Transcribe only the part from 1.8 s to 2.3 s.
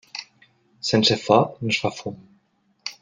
fa fum.